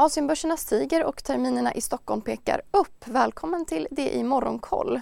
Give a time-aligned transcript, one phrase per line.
[0.00, 3.04] Asienbörserna stiger och terminerna i Stockholm pekar upp.
[3.04, 5.00] Välkommen till det i Morgonkoll.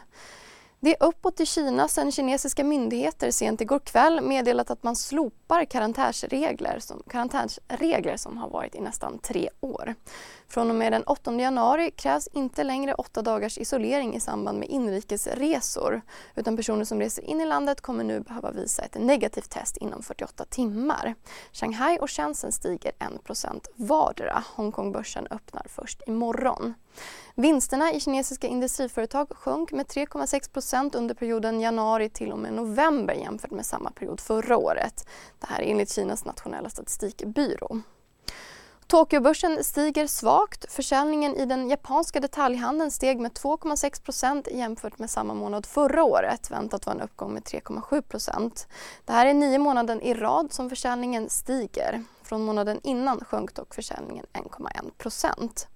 [0.81, 5.65] Det är uppåt i Kina sedan kinesiska myndigheter sent igår kväll meddelat att man slopar
[5.65, 9.95] karantänsregler som, karantänsregler som har varit i nästan tre år.
[10.49, 14.69] Från och med den 8 januari krävs inte längre åtta dagars isolering i samband med
[14.69, 16.03] inrikesresor
[16.35, 20.03] utan personer som reser in i landet kommer nu behöva visa ett negativt test inom
[20.03, 21.15] 48 timmar.
[21.53, 24.45] Shanghai och Shenzhen stiger 1 vardera.
[24.55, 26.75] Hongkongbörsen öppnar först imorgon.
[27.35, 33.51] Vinsterna i kinesiska industriföretag sjönk med 3,6% under perioden januari till och med november jämfört
[33.51, 35.09] med samma period förra året.
[35.41, 37.81] Det här är enligt Kinas nationella statistikbyrå.
[38.87, 40.73] Tokyobörsen stiger svagt.
[40.73, 46.51] Försäljningen i den japanska detaljhandeln steg med 2,6% jämfört med samma månad förra året.
[46.51, 48.67] Väntat var en uppgång med 3,7%
[49.05, 52.03] Det här är nio månader i rad som försäljningen stiger.
[52.27, 55.67] Från månaden innan sjönk dock försäljningen 1,1%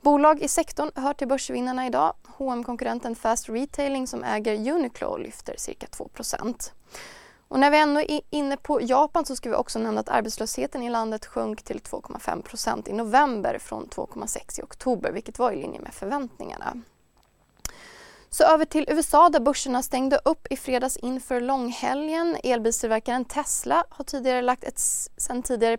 [0.00, 2.14] Bolag i sektorn hör till börsvinnarna idag.
[2.38, 6.10] hm konkurrenten Fast Retailing som äger Uniqlo lyfter cirka 2
[7.48, 10.82] och när vi ändå är inne på Japan så ska vi också nämna att arbetslösheten
[10.82, 15.80] i landet sjönk till 2,5% i november från 2,6 i oktober vilket var i linje
[15.80, 16.82] med förväntningarna.
[18.36, 22.36] Så över till USA där börserna stängde upp i fredags inför långhelgen.
[22.44, 24.78] Elbilstillverkaren Tesla har tidigare lagt ett
[25.16, 25.78] sen tidigare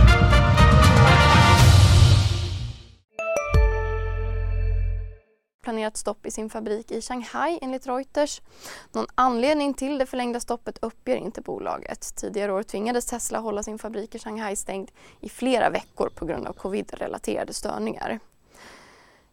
[5.61, 8.41] Planerat stopp i sin fabrik i Shanghai enligt Reuters.
[8.91, 12.15] Någon anledning till det förlängda stoppet uppger inte bolaget.
[12.15, 16.47] Tidigare år tvingades Tesla hålla sin fabrik i Shanghai stängd i flera veckor på grund
[16.47, 18.19] av covid-relaterade störningar.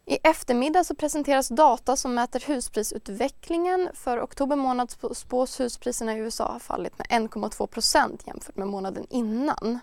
[0.05, 3.89] I eftermiddag så presenteras data som mäter husprisutvecklingen.
[3.93, 9.79] För oktober månad spås huspriserna i USA ha fallit med 1,2% jämfört med månaden innan.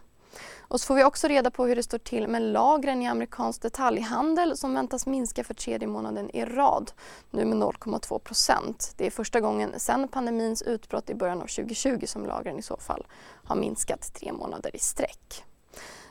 [0.59, 3.63] Och så får vi också reda på hur det står till med lagren i amerikansk
[3.63, 6.93] detaljhandel som väntas minska för tredje månaden i rad,
[7.31, 8.93] nu med 0,2 procent.
[8.97, 12.77] Det är första gången sedan pandemins utbrott i början av 2020 som lagren i så
[12.77, 13.07] fall
[13.45, 15.45] har minskat tre månader i sträck.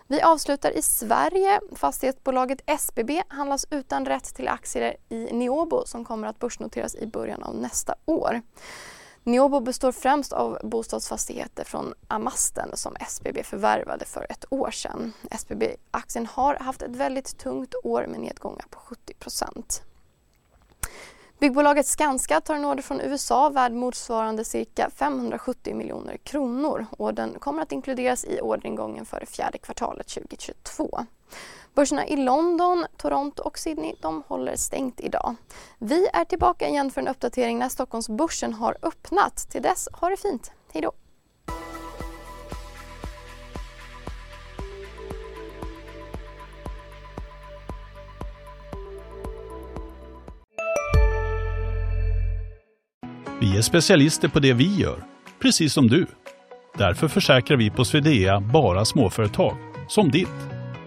[0.07, 1.59] Vi avslutar i Sverige.
[1.71, 7.43] Fastighetsbolaget SBB handlas utan rätt till aktier i Neobo som kommer att börsnoteras i början
[7.43, 8.41] av nästa år.
[9.27, 15.13] Neobo består främst av bostadsfastigheter från Amasten som SBB förvärvade för ett år sedan.
[15.31, 19.81] SBB-aktien har haft ett väldigt tungt år med nedgångar på 70%
[21.39, 26.85] Byggbolaget Skanska tar en order från USA värd motsvarande cirka 570 miljoner kronor.
[26.97, 31.05] Ordern kommer att inkluderas i orderingången för det fjärde kvartalet 2022.
[31.75, 35.35] Börserna i London, Toronto och Sydney de håller stängt idag.
[35.79, 39.37] Vi är tillbaka igen för en uppdatering när Stockholmsbörsen har öppnat.
[39.51, 40.51] Till dess, ha det fint.
[40.73, 40.91] Hej då!
[53.39, 55.03] Vi är specialister på det vi gör,
[55.39, 56.07] precis som du.
[56.77, 59.57] Därför försäkrar vi på Swedea bara småföretag,
[59.87, 60.54] som ditt.